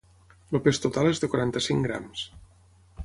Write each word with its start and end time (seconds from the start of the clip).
El 0.57 0.61
pes 0.67 0.79
total 0.85 1.09
és 1.09 1.21
de 1.25 1.29
quaranta-cinc 1.35 1.87
grams. 1.89 2.25